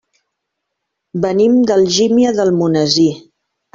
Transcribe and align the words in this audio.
Venim 1.25 1.59
d'Algímia 1.73 2.33
d'Almonesir. 2.39 3.11